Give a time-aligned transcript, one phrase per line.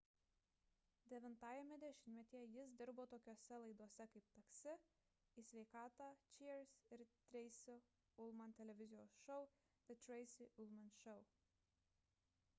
[1.11, 4.73] devintajame dešimtmetyje jis dirbo tokiose laidose kaip taksi taxi
[5.41, 7.75] į sveikatą cheers ir treisi
[8.25, 9.43] ulman televizijos šou
[9.91, 11.21] the tracy ullman show